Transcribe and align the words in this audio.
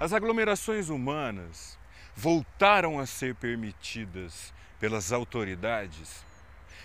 As 0.00 0.12
aglomerações 0.12 0.90
humanas 0.90 1.76
voltaram 2.14 3.00
a 3.00 3.06
ser 3.06 3.34
permitidas 3.34 4.54
pelas 4.78 5.12
autoridades 5.12 6.24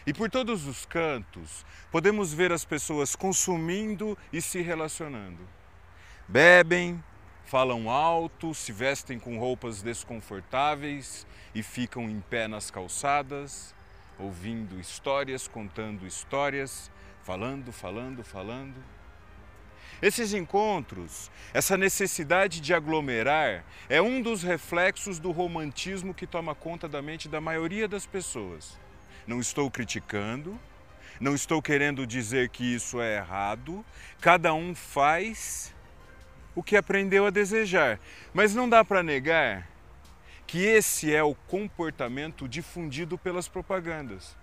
e 0.05 0.11
por 0.11 0.31
todos 0.31 0.65
os 0.65 0.83
cantos 0.85 1.63
podemos 1.91 2.33
ver 2.33 2.51
as 2.51 2.65
pessoas 2.65 3.15
consumindo 3.15 4.17
e 4.31 4.41
se 4.41 4.61
relacionando. 4.61 5.47
Bebem, 6.27 7.03
falam 7.45 7.87
alto, 7.87 8.51
se 8.55 8.71
vestem 8.71 9.19
com 9.19 9.37
roupas 9.37 9.83
desconfortáveis 9.83 11.27
e 11.53 11.61
ficam 11.61 12.09
em 12.09 12.19
pé 12.19 12.47
nas 12.47 12.71
calçadas, 12.71 13.75
ouvindo 14.17 14.79
histórias, 14.79 15.47
contando 15.47 16.07
histórias, 16.07 16.89
falando, 17.21 17.71
falando, 17.71 18.23
falando. 18.23 18.83
Esses 20.03 20.33
encontros, 20.33 21.31
essa 21.53 21.77
necessidade 21.77 22.59
de 22.59 22.73
aglomerar, 22.73 23.63
é 23.87 24.01
um 24.01 24.21
dos 24.21 24.43
reflexos 24.43 25.17
do 25.17 25.31
romantismo 25.31 26.13
que 26.13 26.27
toma 26.27 26.53
conta 26.53 26.89
da 26.89 27.01
mente 27.01 27.29
da 27.29 27.39
maioria 27.39 27.87
das 27.87 28.05
pessoas. 28.05 28.77
Não 29.25 29.39
estou 29.39 29.71
criticando, 29.71 30.59
não 31.21 31.33
estou 31.33 31.61
querendo 31.61 32.05
dizer 32.05 32.49
que 32.49 32.75
isso 32.75 32.99
é 32.99 33.15
errado, 33.15 33.85
cada 34.19 34.53
um 34.53 34.75
faz 34.75 35.73
o 36.53 36.61
que 36.61 36.75
aprendeu 36.75 37.25
a 37.25 37.29
desejar, 37.29 37.97
mas 38.33 38.53
não 38.53 38.67
dá 38.67 38.83
para 38.83 39.01
negar 39.01 39.69
que 40.45 40.65
esse 40.65 41.15
é 41.15 41.23
o 41.23 41.33
comportamento 41.33 42.45
difundido 42.45 43.17
pelas 43.17 43.47
propagandas, 43.47 44.35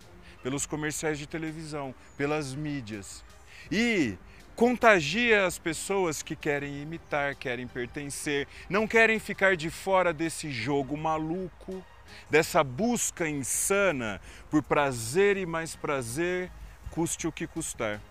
pelos 0.42 0.64
comerciais 0.64 1.18
de 1.18 1.26
televisão, 1.26 1.94
pelas 2.16 2.54
mídias. 2.54 3.22
E 3.70 4.16
contagia 4.60 5.46
as 5.46 5.58
pessoas 5.58 6.22
que 6.22 6.36
querem 6.36 6.82
imitar, 6.82 7.34
querem 7.34 7.66
pertencer, 7.66 8.46
não 8.68 8.86
querem 8.86 9.18
ficar 9.18 9.56
de 9.56 9.70
fora 9.70 10.12
desse 10.12 10.52
jogo 10.52 10.98
maluco, 10.98 11.82
dessa 12.28 12.62
busca 12.62 13.26
insana 13.26 14.20
por 14.50 14.62
prazer 14.62 15.38
e 15.38 15.46
mais 15.46 15.74
prazer, 15.74 16.52
custe 16.90 17.26
o 17.26 17.32
que 17.32 17.46
custar. 17.46 18.02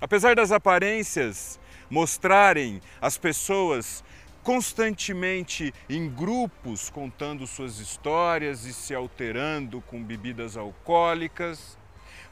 Apesar 0.00 0.34
das 0.34 0.50
aparências 0.50 1.60
mostrarem 1.88 2.82
as 3.00 3.16
pessoas 3.16 4.02
constantemente 4.42 5.72
em 5.88 6.10
grupos 6.10 6.90
contando 6.90 7.46
suas 7.46 7.78
histórias 7.78 8.64
e 8.64 8.72
se 8.72 8.92
alterando 8.92 9.80
com 9.82 10.02
bebidas 10.02 10.56
alcoólicas, 10.56 11.78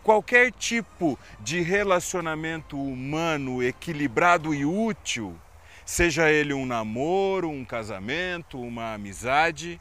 qualquer 0.04 0.52
tipo 0.52 1.18
de 1.40 1.62
relacionamento 1.62 2.78
humano 2.78 3.62
equilibrado 3.62 4.54
e 4.54 4.64
útil, 4.64 5.34
seja 5.84 6.30
ele 6.30 6.52
um 6.52 6.66
namoro, 6.66 7.48
um 7.48 7.64
casamento, 7.64 8.60
uma 8.60 8.92
amizade, 8.92 9.80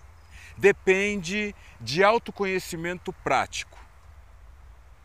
depende 0.57 1.53
de 1.79 2.03
autoconhecimento 2.03 3.11
prático. 3.11 3.77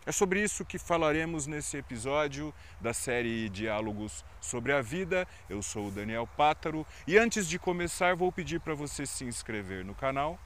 É 0.06 0.12
sobre 0.12 0.40
isso 0.40 0.64
que 0.64 0.78
falaremos 0.78 1.46
nesse 1.46 1.76
episódio 1.76 2.54
da 2.80 2.94
série 2.94 3.48
Diálogos 3.50 4.24
sobre 4.40 4.72
a 4.72 4.80
Vida. 4.80 5.28
Eu 5.50 5.60
sou 5.62 5.88
o 5.88 5.90
Daniel 5.90 6.26
Pátaro 6.26 6.86
e 7.06 7.18
antes 7.18 7.46
de 7.46 7.58
começar 7.58 8.14
vou 8.14 8.32
pedir 8.32 8.60
para 8.60 8.72
você 8.72 9.04
se 9.04 9.24
inscrever 9.24 9.84
no 9.84 9.94
canal, 9.94 10.38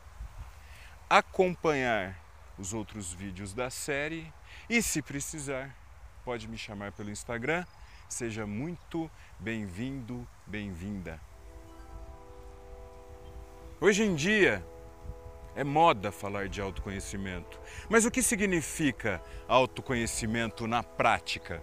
acompanhar 1.08 2.18
os 2.58 2.72
outros 2.72 3.12
vídeos 3.12 3.52
da 3.52 3.70
série 3.70 4.32
e, 4.68 4.82
se 4.82 5.02
precisar, 5.02 5.74
pode 6.24 6.48
me 6.48 6.56
chamar 6.56 6.92
pelo 6.92 7.10
Instagram. 7.10 7.64
Seja 8.08 8.46
muito 8.46 9.10
bem-vindo, 9.38 10.26
bem-vinda. 10.46 11.20
Hoje 13.80 14.02
em 14.04 14.14
dia, 14.14 14.64
é 15.54 15.64
moda 15.64 16.12
falar 16.12 16.48
de 16.48 16.60
autoconhecimento. 16.60 17.58
Mas 17.88 18.04
o 18.04 18.10
que 18.10 18.22
significa 18.22 19.20
autoconhecimento 19.48 20.66
na 20.66 20.82
prática? 20.82 21.62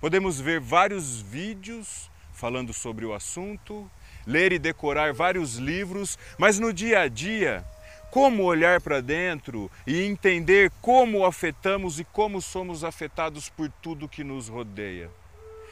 Podemos 0.00 0.40
ver 0.40 0.60
vários 0.60 1.20
vídeos 1.20 2.10
falando 2.32 2.72
sobre 2.72 3.04
o 3.04 3.12
assunto, 3.12 3.90
ler 4.26 4.52
e 4.52 4.58
decorar 4.58 5.12
vários 5.12 5.56
livros, 5.56 6.18
mas 6.38 6.58
no 6.58 6.72
dia 6.72 7.00
a 7.00 7.08
dia, 7.08 7.64
como 8.10 8.42
olhar 8.42 8.80
para 8.80 9.00
dentro 9.00 9.70
e 9.86 10.02
entender 10.02 10.70
como 10.80 11.24
afetamos 11.24 12.00
e 12.00 12.04
como 12.04 12.42
somos 12.42 12.82
afetados 12.82 13.48
por 13.48 13.70
tudo 13.80 14.08
que 14.08 14.24
nos 14.24 14.48
rodeia. 14.48 15.10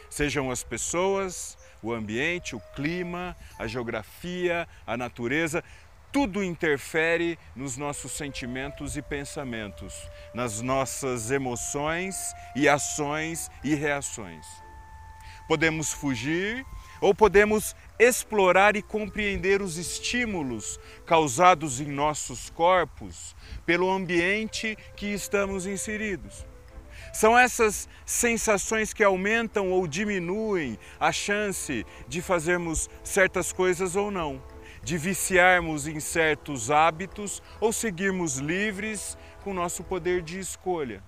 Sejam 0.09 0.51
as 0.51 0.63
pessoas, 0.63 1.59
o 1.83 1.93
ambiente, 1.93 2.57
o 2.57 2.61
clima, 2.75 3.37
a 3.59 3.67
geografia, 3.67 4.67
a 4.87 4.97
natureza, 4.97 5.63
tudo 6.11 6.43
interfere 6.43 7.39
nos 7.55 7.77
nossos 7.77 8.13
sentimentos 8.13 8.97
e 8.97 9.03
pensamentos, 9.03 10.09
nas 10.33 10.61
nossas 10.63 11.31
emoções 11.31 12.33
e 12.57 12.69
ações 12.69 13.51
e 13.63 13.75
reações. 13.75 14.47
Podemos 15.47 15.93
fugir 15.93 16.65
ou 17.01 17.15
podemos 17.15 17.75
explorar 17.99 18.77
e 18.77 18.83
compreender 18.83 19.63
os 19.63 19.77
estímulos 19.77 20.79
causados 21.07 21.81
em 21.81 21.87
nossos 21.87 22.51
corpos 22.51 23.35
pelo 23.65 23.91
ambiente 23.91 24.77
que 24.97 25.07
estamos 25.07 25.67
inseridos. 25.67 26.47
São 27.13 27.39
essas 27.39 27.89
sensações 28.05 28.93
que 28.93 29.03
aumentam 29.03 29.71
ou 29.71 29.87
diminuem 29.87 30.79
a 31.01 31.11
chance 31.11 31.85
de 32.07 32.21
fazermos 32.21 32.89
certas 33.03 33.53
coisas 33.53 33.97
ou 33.97 34.11
não 34.11 34.43
de 34.83 34.97
viciarmos 34.97 35.87
em 35.87 36.01
certos 36.01 36.71
hábitos 36.71 37.43
ou 37.61 37.73
seguirmos 37.73 38.37
livres 38.37 39.19
com 39.43 39.53
nosso 39.53 39.85
poder 39.85 40.23
de 40.23 40.39
escolha. 40.39 41.03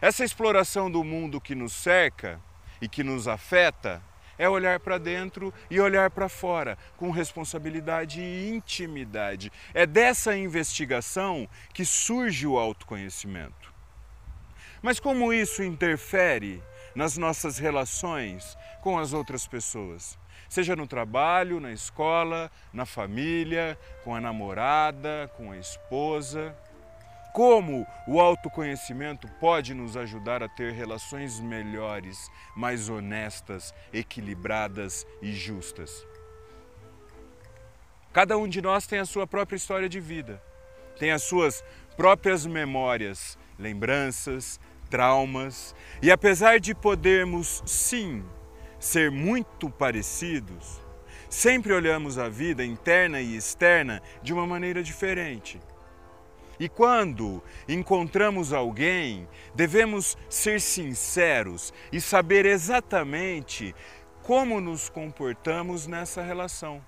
Essa 0.00 0.24
exploração 0.24 0.90
do 0.90 1.04
mundo 1.04 1.40
que 1.40 1.54
nos 1.54 1.72
cerca 1.72 2.40
e 2.80 2.88
que 2.88 3.04
nos 3.04 3.28
afeta 3.28 4.02
é 4.38 4.48
olhar 4.48 4.80
para 4.80 4.98
dentro 4.98 5.52
e 5.70 5.80
olhar 5.80 6.10
para 6.10 6.28
fora 6.28 6.78
com 6.96 7.10
responsabilidade 7.10 8.20
e 8.20 8.48
intimidade. 8.48 9.52
É 9.72 9.86
dessa 9.86 10.36
investigação 10.36 11.48
que 11.72 11.84
surge 11.84 12.46
o 12.46 12.58
autoconhecimento. 12.58 13.72
Mas 14.82 15.00
como 15.00 15.32
isso 15.32 15.62
interfere 15.62 16.62
nas 16.94 17.16
nossas 17.16 17.58
relações 17.58 18.56
com 18.82 18.98
as 18.98 19.12
outras 19.12 19.46
pessoas? 19.46 20.18
seja 20.54 20.76
no 20.76 20.86
trabalho, 20.86 21.58
na 21.58 21.72
escola, 21.72 22.48
na 22.72 22.86
família, 22.86 23.76
com 24.04 24.14
a 24.14 24.20
namorada, 24.20 25.28
com 25.36 25.50
a 25.50 25.58
esposa. 25.58 26.54
Como 27.34 27.84
o 28.06 28.20
autoconhecimento 28.20 29.26
pode 29.40 29.74
nos 29.74 29.96
ajudar 29.96 30.40
a 30.40 30.48
ter 30.48 30.72
relações 30.72 31.40
melhores, 31.40 32.30
mais 32.54 32.88
honestas, 32.88 33.74
equilibradas 33.92 35.04
e 35.20 35.32
justas. 35.32 36.06
Cada 38.12 38.38
um 38.38 38.46
de 38.46 38.62
nós 38.62 38.86
tem 38.86 39.00
a 39.00 39.04
sua 39.04 39.26
própria 39.26 39.56
história 39.56 39.88
de 39.88 39.98
vida, 39.98 40.40
tem 40.96 41.10
as 41.10 41.24
suas 41.24 41.64
próprias 41.96 42.46
memórias, 42.46 43.36
lembranças, 43.58 44.60
traumas, 44.88 45.74
e 46.00 46.12
apesar 46.12 46.60
de 46.60 46.72
podermos, 46.72 47.64
sim, 47.66 48.24
ser 48.78 49.10
muito 49.10 49.68
parecidos, 49.68 50.80
sempre 51.28 51.72
olhamos 51.72 52.16
a 52.16 52.28
vida 52.28 52.64
interna 52.64 53.20
e 53.20 53.34
externa 53.34 54.00
de 54.22 54.32
uma 54.32 54.46
maneira 54.46 54.84
diferente. 54.84 55.60
E 56.58 56.68
quando 56.68 57.42
encontramos 57.68 58.52
alguém, 58.52 59.28
devemos 59.54 60.16
ser 60.28 60.60
sinceros 60.60 61.72
e 61.92 62.00
saber 62.00 62.46
exatamente 62.46 63.74
como 64.22 64.60
nos 64.60 64.88
comportamos 64.88 65.86
nessa 65.86 66.22
relação. 66.22 66.84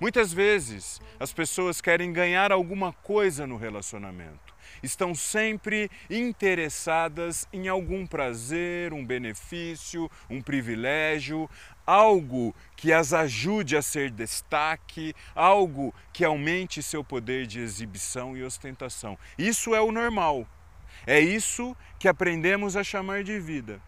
Muitas 0.00 0.32
vezes 0.32 1.00
as 1.18 1.32
pessoas 1.32 1.80
querem 1.80 2.12
ganhar 2.12 2.52
alguma 2.52 2.92
coisa 2.92 3.46
no 3.46 3.56
relacionamento 3.56 4.56
estão 4.82 5.14
sempre 5.14 5.90
interessadas 6.08 7.46
em 7.52 7.68
algum 7.68 8.06
prazer, 8.06 8.92
um 8.92 9.04
benefício, 9.04 10.10
um 10.28 10.40
privilégio, 10.40 11.48
algo 11.86 12.54
que 12.76 12.92
as 12.92 13.12
ajude 13.12 13.76
a 13.76 13.82
ser 13.82 14.10
destaque, 14.10 15.14
algo 15.34 15.94
que 16.12 16.24
aumente 16.24 16.82
seu 16.82 17.04
poder 17.04 17.46
de 17.46 17.60
exibição 17.60 18.36
e 18.36 18.42
ostentação. 18.42 19.16
Isso 19.38 19.74
é 19.74 19.80
o 19.80 19.92
normal. 19.92 20.46
É 21.06 21.20
isso 21.20 21.76
que 21.98 22.08
aprendemos 22.08 22.76
a 22.76 22.82
chamar 22.82 23.22
de 23.22 23.38
vida. 23.38 23.80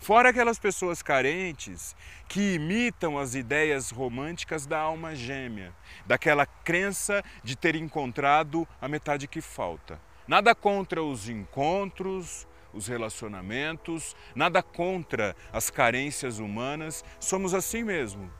Fora 0.00 0.30
aquelas 0.30 0.58
pessoas 0.58 1.02
carentes 1.02 1.94
que 2.26 2.54
imitam 2.54 3.18
as 3.18 3.34
ideias 3.34 3.90
românticas 3.90 4.64
da 4.64 4.78
alma 4.78 5.14
gêmea, 5.14 5.74
daquela 6.06 6.46
crença 6.46 7.22
de 7.44 7.54
ter 7.54 7.74
encontrado 7.74 8.66
a 8.80 8.88
metade 8.88 9.28
que 9.28 9.42
falta. 9.42 10.00
Nada 10.26 10.54
contra 10.54 11.02
os 11.02 11.28
encontros, 11.28 12.46
os 12.72 12.86
relacionamentos, 12.86 14.14
nada 14.34 14.62
contra 14.62 15.34
as 15.52 15.70
carências 15.70 16.38
humanas, 16.38 17.04
somos 17.18 17.54
assim 17.54 17.82
mesmo. 17.82 18.30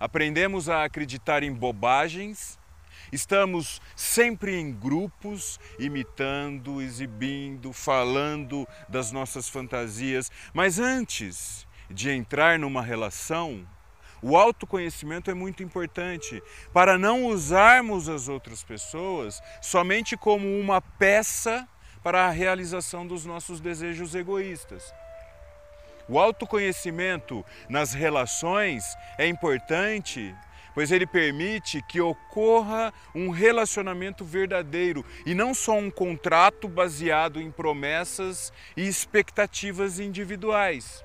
Aprendemos 0.00 0.68
a 0.68 0.84
acreditar 0.84 1.42
em 1.42 1.52
bobagens, 1.52 2.58
estamos 3.12 3.80
sempre 3.96 4.54
em 4.54 4.72
grupos, 4.72 5.58
imitando, 5.78 6.80
exibindo, 6.80 7.72
falando 7.72 8.66
das 8.88 9.10
nossas 9.10 9.48
fantasias, 9.48 10.30
mas 10.52 10.78
antes 10.78 11.66
de 11.90 12.10
entrar 12.10 12.58
numa 12.58 12.82
relação, 12.82 13.66
o 14.20 14.36
autoconhecimento 14.36 15.30
é 15.30 15.34
muito 15.34 15.62
importante 15.62 16.42
para 16.72 16.98
não 16.98 17.26
usarmos 17.26 18.08
as 18.08 18.28
outras 18.28 18.62
pessoas 18.62 19.40
somente 19.62 20.16
como 20.16 20.58
uma 20.58 20.80
peça 20.80 21.68
para 22.02 22.26
a 22.26 22.30
realização 22.30 23.06
dos 23.06 23.24
nossos 23.24 23.60
desejos 23.60 24.14
egoístas. 24.14 24.92
O 26.08 26.18
autoconhecimento 26.18 27.44
nas 27.68 27.92
relações 27.92 28.96
é 29.18 29.26
importante, 29.26 30.34
pois 30.74 30.90
ele 30.90 31.06
permite 31.06 31.82
que 31.82 32.00
ocorra 32.00 32.94
um 33.14 33.28
relacionamento 33.28 34.24
verdadeiro 34.24 35.04
e 35.26 35.34
não 35.34 35.52
só 35.52 35.76
um 35.76 35.90
contrato 35.90 36.66
baseado 36.66 37.40
em 37.40 37.50
promessas 37.50 38.52
e 38.74 38.88
expectativas 38.88 39.98
individuais. 39.98 41.04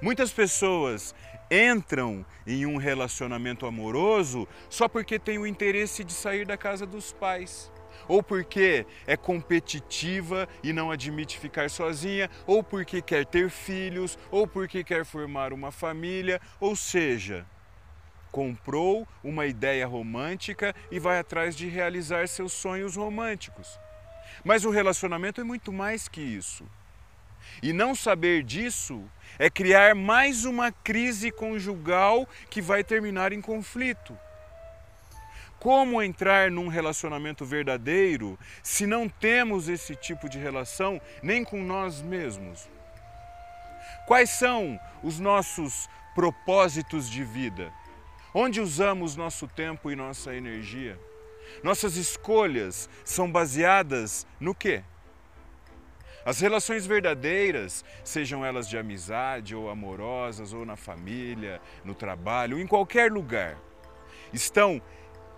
Muitas 0.00 0.32
pessoas 0.32 1.14
entram 1.50 2.24
em 2.46 2.64
um 2.64 2.78
relacionamento 2.78 3.66
amoroso 3.66 4.48
só 4.70 4.88
porque 4.88 5.18
têm 5.18 5.38
o 5.38 5.46
interesse 5.46 6.02
de 6.02 6.12
sair 6.12 6.46
da 6.46 6.56
casa 6.56 6.86
dos 6.86 7.12
pais. 7.12 7.70
Ou 8.08 8.22
porque 8.22 8.86
é 9.06 9.16
competitiva 9.16 10.48
e 10.62 10.72
não 10.72 10.90
admite 10.90 11.38
ficar 11.38 11.70
sozinha, 11.70 12.30
ou 12.46 12.62
porque 12.62 13.00
quer 13.00 13.24
ter 13.26 13.50
filhos, 13.50 14.18
ou 14.30 14.46
porque 14.46 14.84
quer 14.84 15.04
formar 15.04 15.52
uma 15.52 15.70
família, 15.70 16.40
ou 16.60 16.76
seja, 16.76 17.46
comprou 18.30 19.06
uma 19.22 19.46
ideia 19.46 19.86
romântica 19.86 20.74
e 20.90 20.98
vai 20.98 21.18
atrás 21.18 21.56
de 21.56 21.68
realizar 21.68 22.26
seus 22.26 22.52
sonhos 22.52 22.96
românticos. 22.96 23.78
Mas 24.44 24.64
o 24.64 24.70
relacionamento 24.70 25.40
é 25.40 25.44
muito 25.44 25.72
mais 25.72 26.08
que 26.08 26.20
isso. 26.20 26.66
E 27.62 27.72
não 27.72 27.94
saber 27.94 28.42
disso 28.42 29.04
é 29.38 29.48
criar 29.48 29.94
mais 29.94 30.44
uma 30.44 30.72
crise 30.72 31.30
conjugal 31.30 32.28
que 32.50 32.60
vai 32.60 32.82
terminar 32.82 33.32
em 33.32 33.40
conflito. 33.40 34.18
Como 35.64 36.02
entrar 36.02 36.50
num 36.50 36.68
relacionamento 36.68 37.42
verdadeiro 37.42 38.38
se 38.62 38.86
não 38.86 39.08
temos 39.08 39.66
esse 39.66 39.96
tipo 39.96 40.28
de 40.28 40.38
relação 40.38 41.00
nem 41.22 41.42
com 41.42 41.64
nós 41.64 42.02
mesmos? 42.02 42.68
Quais 44.06 44.28
são 44.28 44.78
os 45.02 45.18
nossos 45.18 45.88
propósitos 46.14 47.08
de 47.08 47.24
vida? 47.24 47.72
Onde 48.34 48.60
usamos 48.60 49.16
nosso 49.16 49.48
tempo 49.48 49.90
e 49.90 49.96
nossa 49.96 50.34
energia? 50.34 51.00
Nossas 51.62 51.96
escolhas 51.96 52.86
são 53.02 53.32
baseadas 53.32 54.26
no 54.38 54.54
quê? 54.54 54.84
As 56.26 56.40
relações 56.40 56.84
verdadeiras, 56.84 57.82
sejam 58.04 58.44
elas 58.44 58.68
de 58.68 58.76
amizade 58.76 59.56
ou 59.56 59.70
amorosas, 59.70 60.52
ou 60.52 60.66
na 60.66 60.76
família, 60.76 61.58
no 61.82 61.94
trabalho, 61.94 62.60
em 62.60 62.66
qualquer 62.66 63.10
lugar, 63.10 63.56
estão 64.30 64.82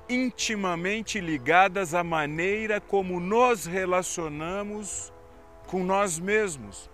intimamente 0.08 1.20
ligadas 1.20 1.94
à 1.94 2.05
maneira 2.05 2.81
como 2.81 3.19
nos 3.20 3.67
relacionamos 3.67 5.12
com 5.67 5.82
nós 5.82 6.19
mesmos. 6.19 6.91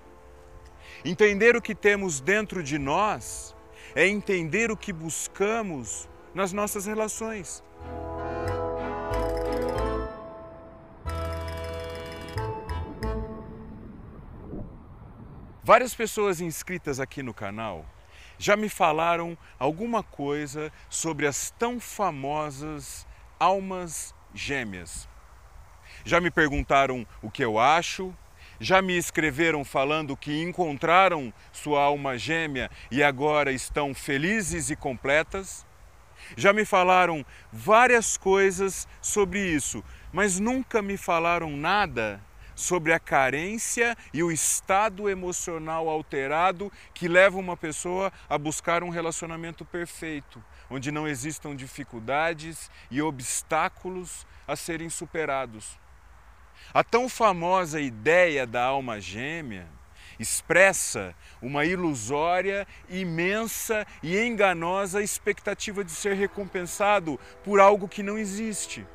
Entender 1.05 1.57
o 1.57 1.63
que 1.63 1.75
temos 1.75 2.21
dentro 2.21 2.63
de 2.63 2.79
nós 2.79 3.55
é 3.95 4.07
entender 4.07 4.71
o 4.71 4.77
que 4.77 4.93
buscamos 4.93 6.09
nas 6.35 6.53
nossas 6.53 6.87
relações. 6.87 7.63
Várias 15.65 15.95
pessoas 15.95 16.41
inscritas 16.41 16.99
aqui 16.99 17.23
no 17.23 17.33
canal 17.33 17.87
já 18.43 18.57
me 18.57 18.69
falaram 18.69 19.39
alguma 19.57 20.03
coisa 20.03 20.73
sobre 20.91 21.29
as 21.29 21.53
tão 21.53 21.79
famosas 21.79 23.07
almas 23.39 24.13
gêmeas. 24.35 25.09
Já 26.05 26.21
me 26.21 26.29
perguntaram 26.29 27.07
o 27.23 27.31
que 27.31 27.45
eu 27.45 27.57
acho, 27.57 28.13
já 28.59 28.83
me 28.83 28.99
escreveram 28.99 29.65
falando 29.65 30.17
que 30.17 30.43
encontraram 30.43 31.33
sua 31.53 31.85
alma 31.85 32.19
gêmea 32.19 32.69
e 32.91 33.01
agora 33.01 33.53
estão 33.53 33.95
felizes 33.95 34.71
e 34.71 34.75
completas. 34.75 35.65
Já 36.37 36.53
me 36.53 36.65
falaram 36.65 37.25
várias 37.53 38.17
coisas 38.17 38.89
sobre 39.01 39.39
isso, 39.39 39.85
mas 40.13 40.41
nunca 40.41 40.83
me 40.83 40.97
falaram 40.97 41.57
nada 41.57 42.21
sobre 42.63 42.93
a 42.93 43.01
carência 43.01 43.97
e 44.15 44.23
o 44.23 44.31
estado 44.31 45.11
emocional 45.11 45.89
alterado 45.89 46.73
que 46.95 47.09
leva 47.09 47.37
uma 47.37 47.57
pessoa 47.57 48.13
a 48.29 48.39
buscar 48.39 48.83
um 48.83 48.89
relacionamento 48.89 49.65
perfeito, 49.65 50.43
onde 50.71 50.93
não 50.93 51.07
existam 51.07 51.55
dificuldades 51.55 52.71
e 52.91 53.03
obstáculos 53.03 54.27
a 54.47 54.55
serem 54.55 54.89
superados. 54.89 55.79
A 56.73 56.85
tão 56.85 57.09
famosa 57.09 57.81
ideia 57.81 58.47
da 58.47 58.63
alma 58.63 59.01
gêmea 59.01 59.67
expressa 60.19 61.15
uma 61.41 61.65
ilusória, 61.65 62.67
imensa 62.89 63.85
e 64.03 64.17
enganosa 64.17 65.03
expectativa 65.03 65.83
de 65.83 65.91
ser 65.91 66.15
recompensado 66.15 67.19
por 67.43 67.59
algo 67.59 67.89
que 67.89 68.03
não 68.03 68.17
existe 68.17 68.87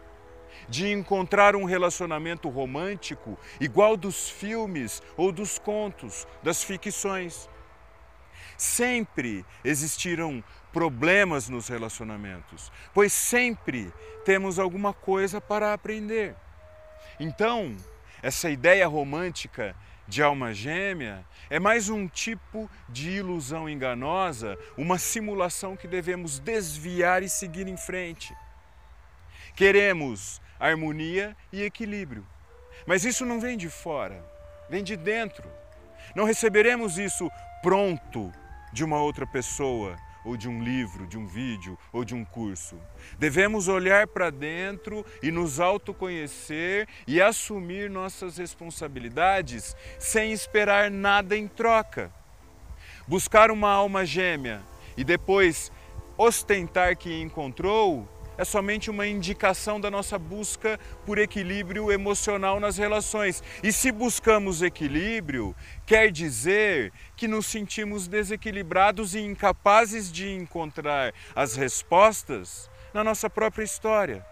de 0.68 0.92
encontrar 0.92 1.56
um 1.56 1.66
relacionamento 1.66 2.50
romântico 2.50 3.38
igual 3.60 3.96
dos 3.96 4.30
filmes 4.30 5.02
ou 5.16 5.32
dos 5.32 5.58
contos, 5.58 6.28
das 6.44 6.64
ficções. 6.64 7.50
Sempre 8.58 9.46
existiram 9.64 10.44
problemas 10.74 11.48
nos 11.48 11.68
relacionamentos, 11.68 12.72
pois 12.94 13.14
sempre 13.14 13.92
temos 14.26 14.60
alguma 14.60 14.94
coisa 14.94 15.40
para 15.40 15.74
aprender. 15.74 16.36
Então, 17.20 17.76
essa 18.22 18.50
ideia 18.50 18.88
romântica 18.88 19.76
de 20.08 20.24
alma 20.24 20.54
gêmea 20.54 21.26
é 21.50 21.60
mais 21.60 21.90
um 21.90 22.08
tipo 22.08 22.70
de 22.88 23.12
ilusão 23.12 23.70
enganosa, 23.70 24.58
uma 24.78 24.98
simulação 24.98 25.76
que 25.76 25.88
devemos 25.88 26.40
desviar 26.40 27.24
e 27.24 27.30
seguir 27.30 27.68
em 27.68 27.78
frente. 27.78 28.36
Queremos 29.56 30.42
harmonia 30.60 31.36
e 31.52 31.64
equilíbrio. 31.64 32.26
Mas 32.86 33.06
isso 33.06 33.26
não 33.26 33.40
vem 33.40 33.58
de 33.58 33.70
fora, 33.70 34.24
vem 34.70 34.84
de 34.84 34.96
dentro. 34.96 35.50
Não 36.16 36.26
receberemos 36.26 36.98
isso 36.98 37.30
pronto 37.62 38.32
de 38.72 38.84
uma 38.84 39.02
outra 39.02 39.26
pessoa, 39.26 39.98
ou 40.28 40.36
de 40.36 40.50
um 40.50 40.62
livro, 40.62 41.08
de 41.08 41.18
um 41.18 41.26
vídeo 41.26 41.78
ou 41.92 42.04
de 42.04 42.14
um 42.14 42.26
curso. 42.26 42.78
Devemos 43.18 43.70
olhar 43.70 44.08
para 44.08 44.30
dentro 44.30 45.06
e 45.24 45.32
nos 45.32 45.60
autoconhecer 45.60 46.88
e 47.08 47.22
assumir 47.22 47.90
nossas 47.90 48.38
responsabilidades 48.38 49.76
sem 49.98 50.34
esperar 50.34 50.92
nada 50.92 51.36
em 51.36 51.48
troca. 51.48 52.12
Buscar 53.08 53.50
uma 53.50 53.72
alma 53.72 54.06
gêmea 54.06 54.62
e 54.98 55.04
depois 55.04 55.72
ostentar 56.18 56.98
que 56.98 57.22
encontrou 57.22 58.08
é 58.38 58.46
somente 58.46 58.90
uma 58.90 59.08
indicação 59.08 59.80
da 59.80 59.90
nossa 59.90 60.18
busca 60.20 60.80
por 61.06 61.18
equilíbrio 61.18 61.92
emocional 61.92 62.60
nas 62.60 62.78
relações. 62.78 63.44
E 63.64 63.72
se 63.72 63.92
buscamos 63.92 64.62
equilíbrio, 64.62 65.56
quer 65.86 66.12
dizer 66.12 66.94
que 67.16 67.28
nos 67.28 67.48
sentimos 67.48 68.08
desequilibrados 68.08 69.16
e 69.16 69.20
incapazes 69.20 70.12
de 70.12 70.30
encontrar 70.30 71.14
as 71.36 71.56
respostas 71.56 72.70
na 72.94 73.04
nossa 73.04 73.30
própria 73.30 73.64
história. 73.64 74.26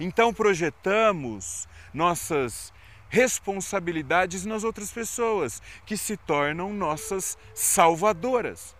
Então 0.00 0.34
projetamos 0.34 1.68
nossas 1.94 2.72
responsabilidades 3.08 4.44
nas 4.44 4.64
outras 4.64 4.90
pessoas, 4.90 5.62
que 5.86 5.96
se 5.96 6.16
tornam 6.16 6.72
nossas 6.72 7.38
salvadoras. 7.54 8.76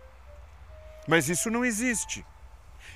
Mas 1.06 1.28
isso 1.28 1.50
não 1.50 1.64
existe. 1.64 2.25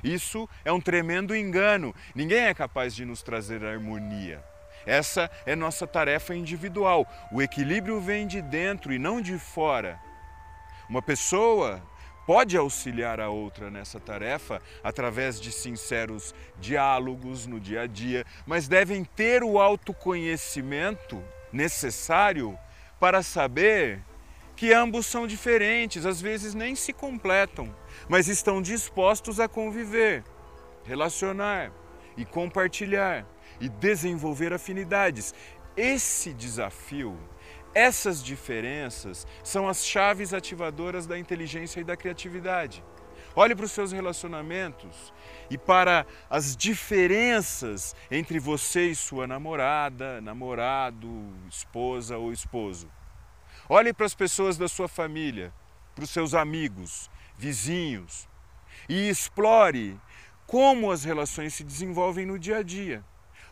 Isso 0.02 0.48
é 0.64 0.72
um 0.72 0.80
tremendo 0.80 1.34
engano. 1.34 1.94
Ninguém 2.14 2.44
é 2.44 2.54
capaz 2.54 2.94
de 2.94 3.04
nos 3.04 3.22
trazer 3.22 3.64
harmonia. 3.64 4.42
Essa 4.86 5.30
é 5.44 5.54
nossa 5.54 5.86
tarefa 5.86 6.34
individual. 6.34 7.06
O 7.30 7.42
equilíbrio 7.42 8.00
vem 8.00 8.26
de 8.26 8.40
dentro 8.40 8.92
e 8.92 8.98
não 8.98 9.20
de 9.20 9.38
fora. 9.38 10.00
Uma 10.88 11.02
pessoa 11.02 11.82
pode 12.26 12.56
auxiliar 12.56 13.20
a 13.20 13.28
outra 13.28 13.70
nessa 13.70 13.98
tarefa 13.98 14.62
através 14.82 15.40
de 15.40 15.50
sinceros 15.50 16.34
diálogos 16.58 17.46
no 17.46 17.58
dia 17.58 17.82
a 17.82 17.86
dia, 17.86 18.24
mas 18.46 18.68
devem 18.68 19.04
ter 19.04 19.42
o 19.42 19.58
autoconhecimento 19.58 21.22
necessário 21.52 22.58
para 22.98 23.22
saber 23.22 24.00
que 24.60 24.74
ambos 24.74 25.06
são 25.06 25.26
diferentes, 25.26 26.04
às 26.04 26.20
vezes 26.20 26.52
nem 26.52 26.74
se 26.74 26.92
completam, 26.92 27.74
mas 28.10 28.28
estão 28.28 28.60
dispostos 28.60 29.40
a 29.40 29.48
conviver, 29.48 30.22
relacionar 30.84 31.72
e 32.14 32.26
compartilhar 32.26 33.26
e 33.58 33.70
desenvolver 33.70 34.52
afinidades. 34.52 35.34
Esse 35.74 36.34
desafio, 36.34 37.18
essas 37.74 38.22
diferenças 38.22 39.26
são 39.42 39.66
as 39.66 39.82
chaves 39.82 40.34
ativadoras 40.34 41.06
da 41.06 41.18
inteligência 41.18 41.80
e 41.80 41.84
da 41.84 41.96
criatividade. 41.96 42.84
Olhe 43.34 43.56
para 43.56 43.64
os 43.64 43.72
seus 43.72 43.92
relacionamentos 43.92 45.10
e 45.48 45.56
para 45.56 46.04
as 46.28 46.54
diferenças 46.54 47.96
entre 48.10 48.38
você 48.38 48.88
e 48.88 48.94
sua 48.94 49.26
namorada, 49.26 50.20
namorado, 50.20 51.32
esposa 51.48 52.18
ou 52.18 52.30
esposo. 52.30 52.90
Olhe 53.72 53.92
para 53.92 54.04
as 54.04 54.14
pessoas 54.16 54.58
da 54.58 54.66
sua 54.66 54.88
família, 54.88 55.54
para 55.94 56.02
os 56.02 56.10
seus 56.10 56.34
amigos, 56.34 57.08
vizinhos 57.38 58.28
e 58.88 59.08
explore 59.08 59.96
como 60.44 60.90
as 60.90 61.04
relações 61.04 61.54
se 61.54 61.62
desenvolvem 61.62 62.26
no 62.26 62.36
dia 62.36 62.56
a 62.56 62.62
dia. 62.64 63.04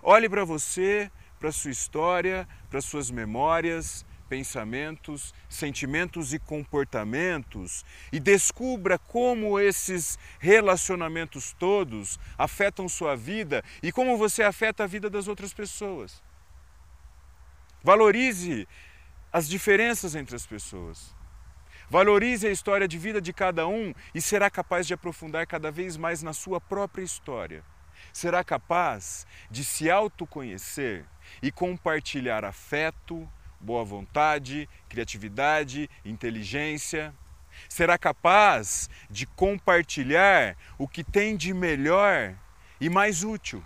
Olhe 0.02 0.28
para 0.28 0.44
você, 0.44 1.08
para 1.38 1.52
sua 1.52 1.70
história, 1.70 2.48
para 2.68 2.80
as 2.80 2.84
suas 2.84 3.12
memórias, 3.12 4.04
pensamentos, 4.28 5.32
sentimentos 5.48 6.34
e 6.34 6.40
comportamentos 6.40 7.84
e 8.10 8.18
descubra 8.18 8.98
como 8.98 9.60
esses 9.60 10.18
relacionamentos 10.40 11.54
todos 11.56 12.18
afetam 12.36 12.88
sua 12.88 13.14
vida 13.14 13.62
e 13.80 13.92
como 13.92 14.16
você 14.16 14.42
afeta 14.42 14.82
a 14.82 14.88
vida 14.88 15.08
das 15.08 15.28
outras 15.28 15.54
pessoas. 15.54 16.20
Valorize 17.84 18.66
as 19.32 19.48
diferenças 19.48 20.14
entre 20.14 20.34
as 20.34 20.46
pessoas. 20.46 21.14
Valorize 21.90 22.46
a 22.46 22.50
história 22.50 22.86
de 22.86 22.98
vida 22.98 23.20
de 23.20 23.32
cada 23.32 23.66
um 23.66 23.94
e 24.14 24.20
será 24.20 24.50
capaz 24.50 24.86
de 24.86 24.94
aprofundar 24.94 25.46
cada 25.46 25.70
vez 25.70 25.96
mais 25.96 26.22
na 26.22 26.32
sua 26.32 26.60
própria 26.60 27.02
história. 27.02 27.64
Será 28.12 28.44
capaz 28.44 29.26
de 29.50 29.64
se 29.64 29.90
autoconhecer 29.90 31.04
e 31.42 31.50
compartilhar 31.50 32.44
afeto, 32.44 33.28
boa 33.60 33.84
vontade, 33.84 34.68
criatividade, 34.88 35.88
inteligência. 36.04 37.14
Será 37.68 37.96
capaz 37.96 38.88
de 39.10 39.26
compartilhar 39.26 40.56
o 40.76 40.86
que 40.86 41.02
tem 41.02 41.36
de 41.36 41.52
melhor 41.54 42.34
e 42.80 42.88
mais 42.88 43.24
útil. 43.24 43.64